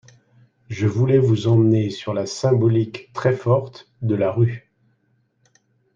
[0.71, 4.71] Je voulais vous emmener sur la symbolique, très forte, de la rue.